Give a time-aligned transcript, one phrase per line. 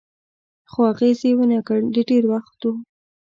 [0.71, 2.73] خو اغېز یې و نه کړ، د ډېر وخت و.